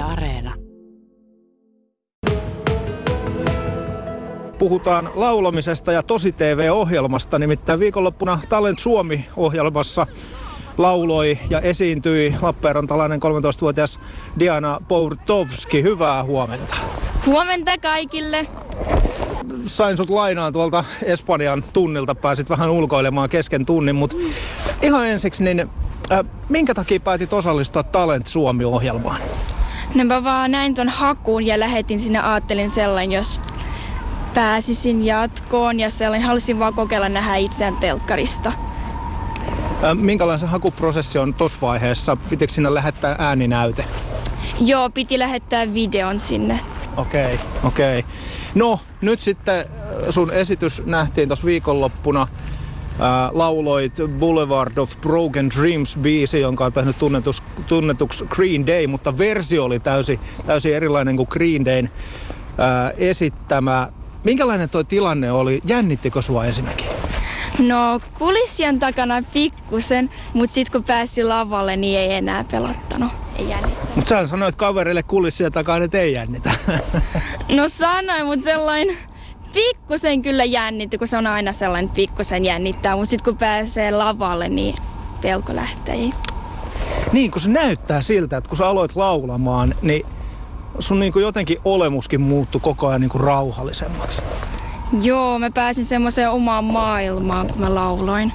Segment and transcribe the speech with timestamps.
[0.00, 0.54] Yle Areena.
[4.58, 10.06] Puhutaan laulamisesta ja Tosi TV-ohjelmasta, nimittäin viikonloppuna Talent Suomi-ohjelmassa
[10.78, 14.00] lauloi ja esiintyi Lappeenrantalainen 13-vuotias
[14.38, 15.82] Diana Pourtovski.
[15.82, 16.76] Hyvää huomenta.
[17.26, 18.46] Huomenta kaikille.
[19.64, 24.16] Sain sut lainaan tuolta Espanjan tunnilta, pääsit vähän ulkoilemaan kesken tunnin, mutta
[24.82, 25.70] ihan ensiksi, niin
[26.12, 29.20] äh, minkä takia päätit osallistua Talent Suomi-ohjelmaan?
[29.94, 33.40] No mä vaan näin ton hakuun ja lähetin sinne, ajattelin sellainen, jos
[34.34, 38.52] pääsisin jatkoon ja sellainen, halusin vaan kokeilla nähdä itseään telkkarista.
[39.94, 42.16] Minkälainen se hakuprosessi on tuossa vaiheessa?
[42.16, 43.84] Pitikö sinne lähettää ääninäyte?
[44.60, 46.60] Joo, piti lähettää videon sinne.
[46.96, 47.98] Okei, okay, okei.
[47.98, 48.10] Okay.
[48.54, 49.64] No, nyt sitten
[50.10, 52.26] sun esitys nähtiin tuossa viikonloppuna.
[53.32, 59.64] Lauloit Boulevard of Broken Dreams biisi, jonka on tehnyt tunnetus, tunnetuksi Green Day, mutta versio
[59.64, 61.90] oli täysin, täysin erilainen kuin Green Dayn
[62.60, 63.88] äh, esittämä.
[64.24, 65.60] Minkälainen tuo tilanne oli?
[65.64, 66.86] Jännittikö sua ensinnäkin?
[67.58, 73.12] No kulissien takana pikkusen, mutta sitten kun pääsi lavalle, niin ei enää pelottanut.
[73.38, 73.96] Ei jännittänyt.
[73.96, 76.50] Mutta sä sanoit kaverille kulissien takana, että ei jännitä.
[77.48, 78.96] No sanoin, mutta sellainen
[79.54, 82.96] pikkusen kyllä jännitti, kun se on aina sellainen pikkusen jännittää.
[82.96, 84.74] Mutta sitten kun pääsee lavalle, niin
[85.22, 85.96] pelko lähtee.
[87.12, 90.06] niin, kun se näyttää siltä, että kun sä aloit laulamaan, niin
[90.78, 94.22] sun niin kuin jotenkin olemuskin muuttui koko ajan niin kuin rauhallisemmaksi.
[95.02, 98.32] Joo, mä pääsin semmoiseen omaan maailmaan, kun mä lauloin.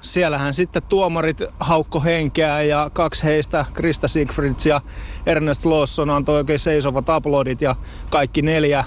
[0.00, 4.80] Siellähän sitten tuomarit haukko henkeä ja kaksi heistä, Krista Siegfrieds ja
[5.26, 7.76] Ernest Lawson, antoi oikein seisovat aplodit ja
[8.10, 8.84] kaikki neljä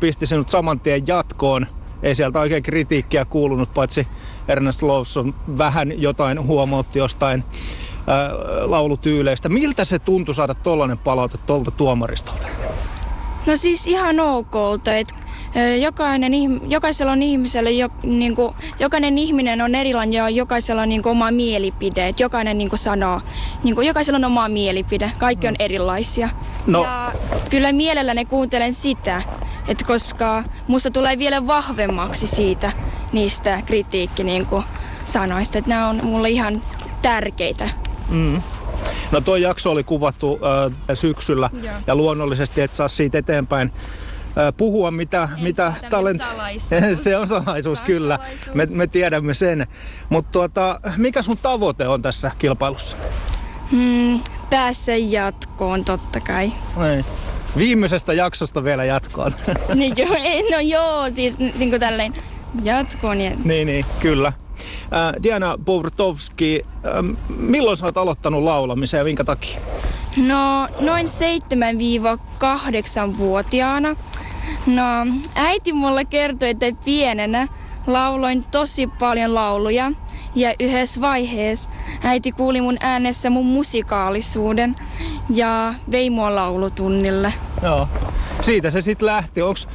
[0.00, 1.66] pisti sinut saman tien jatkoon.
[2.02, 4.06] Ei sieltä oikein kritiikkiä kuulunut, paitsi
[4.48, 7.44] Ernest Lawson vähän jotain huomautti jostain
[8.06, 8.30] ää,
[8.62, 9.48] laulutyyleistä.
[9.48, 12.46] Miltä se tuntui saada tollainen palaute tuolta tuomaristolta?
[13.46, 15.14] No siis ihan okolta, että
[15.80, 16.32] jokainen,
[16.70, 21.10] jokaisella on ihmisellä, jo, niin kuin, jokainen ihminen on erilainen ja jokaisella on niin kuin,
[21.10, 22.08] oma mielipide.
[22.08, 23.20] Et jokainen niin kuin, sanoo,
[23.64, 25.12] niin kuin, jokaisella on oma mielipide.
[25.18, 26.28] Kaikki on erilaisia.
[26.66, 26.82] No.
[26.82, 27.12] Ja
[27.50, 29.22] kyllä mielelläni kuuntelen sitä,
[29.68, 32.72] että koska musta tulee vielä vahvemmaksi siitä
[33.12, 34.64] niistä kritiikki niin kuin,
[35.04, 35.58] sanoista.
[35.58, 36.62] Että nämä on mulle ihan
[37.02, 37.70] tärkeitä.
[38.08, 38.42] Mm.
[39.10, 41.74] No tuo jakso oli kuvattu äh, syksyllä Joo.
[41.86, 43.72] ja luonnollisesti et saa siitä eteenpäin
[44.38, 46.22] äh, puhua mitä, mitä talent...
[46.94, 48.18] se on salaisuus, kyllä.
[48.54, 49.66] Me, me tiedämme sen.
[50.08, 52.96] Mutta tuota, mikä sun tavoite on tässä kilpailussa?
[53.70, 54.20] Hmm,
[54.50, 56.52] päässä jatkoon totta kai.
[56.94, 57.04] Ei.
[57.56, 59.34] Viimeisestä jaksosta vielä jatkoon.
[59.74, 59.94] niin,
[60.50, 62.12] no joo, siis niin kuin tälleen
[62.62, 63.20] jatkoon.
[63.20, 63.30] Ja...
[63.44, 64.28] niin, niin, kyllä.
[64.28, 66.90] Äh, Diana Powrtovski, äh,
[67.36, 69.60] milloin sä oot aloittanut laulamisen ja minkä takia?
[70.16, 73.96] No noin 7-8-vuotiaana.
[74.66, 74.82] No
[75.34, 77.48] äiti mulle kertoi, että pienenä
[77.88, 79.92] lauloin tosi paljon lauluja.
[80.34, 81.70] Ja yhdessä vaiheessa
[82.02, 84.76] äiti kuuli mun äänessä mun musikaalisuuden
[85.30, 87.34] ja vei mua laulutunnille.
[87.62, 87.88] Joo.
[88.40, 89.42] Siitä se sitten lähti.
[89.42, 89.68] Onks,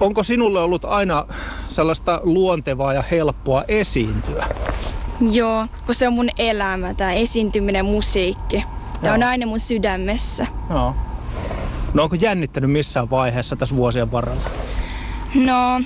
[0.00, 1.24] onko sinulle ollut aina
[1.68, 4.46] sellaista luontevaa ja helppoa esiintyä?
[5.30, 8.64] Joo, kun se on mun elämä, tämä esiintyminen, musiikki.
[9.02, 10.46] Tämä on aina mun sydämessä.
[10.70, 10.94] Joo.
[11.94, 14.42] No onko jännittänyt missään vaiheessa tässä vuosien varrella?
[15.34, 15.80] No,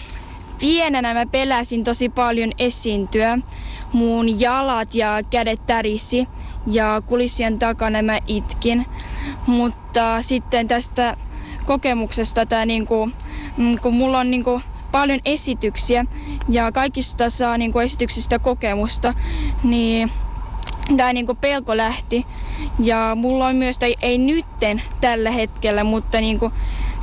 [0.59, 3.39] pienenä mä peläsin tosi paljon esiintyä.
[3.93, 6.29] Mun jalat ja kädet tärisi
[6.67, 8.87] ja kulissien takana mä itkin.
[9.47, 11.17] Mutta sitten tästä
[11.67, 13.11] kokemuksesta, tää niinku,
[13.57, 14.61] mm, kun mulla on niinku
[14.93, 16.05] paljon esityksiä
[16.49, 19.15] ja kaikista saa niinku esityksistä kokemusta,
[19.63, 20.13] niin
[20.97, 22.27] tämä niinku pelko lähti.
[22.79, 26.53] Ja mulla on myös, tai ei nytten tällä hetkellä, mutta niinku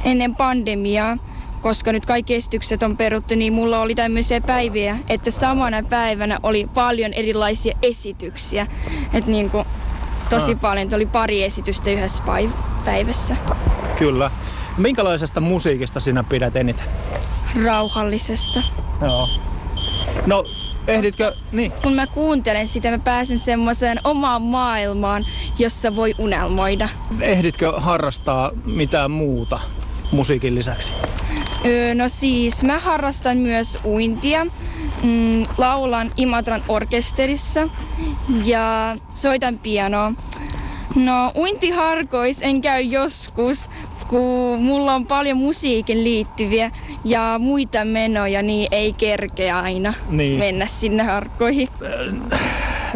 [0.04, 1.18] ennen pandemiaa,
[1.64, 6.68] koska nyt kaikki esitykset on peruttu, niin mulla oli tämmöisiä päiviä, että samana päivänä oli
[6.74, 8.68] paljon erilaisia esityksiä.
[9.14, 9.66] Että niinku
[10.30, 10.60] tosi Ah.
[10.60, 13.36] paljon, että oli pari esitystä yhdessä päiv- päivässä.
[14.00, 14.32] Kyllä.
[14.78, 16.86] Minkälaisesta musiikista sinä pidät eniten?
[17.66, 18.64] Rauhallisesta.
[19.02, 19.30] Joo.
[20.26, 20.44] No,
[20.88, 21.36] ehditkö...
[21.52, 21.72] Niin.
[21.72, 25.26] Kun mä kuuntelen sitä, mä pääsen semmoiseen omaan maailmaan,
[25.60, 26.90] jossa voi unelmoida.
[27.22, 29.60] Ehditkö harrastaa mitään muuta
[30.12, 30.92] musiikin lisäksi?
[31.96, 34.46] No siis mä harrastan myös uintia.
[35.04, 37.70] Mm, laulan Imatran orkesterissa
[38.46, 40.12] ja soitan pianoa.
[40.96, 43.70] No uintiharkois en käy joskus,
[44.08, 46.72] kun mulla on paljon musiikin liittyviä
[47.04, 50.40] ja muita menoja, niin ei kerkeä aina Niin.
[50.40, 51.70] mennä sinne harkkoihin.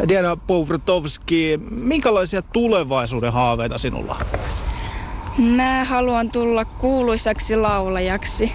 [0.08, 4.40] Diana Powrtovski, minkälaisia tulevaisuuden haaveita sinulla on?
[5.38, 8.52] Mä haluan tulla kuuluisaksi laulajaksi.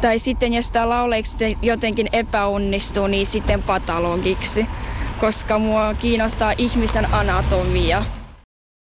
[0.00, 4.66] Tai sitten jos tämä laulajaksi jotenkin epäonnistuu, niin sitten patologiksi.
[5.20, 8.04] Koska mua kiinnostaa ihmisen anatomia.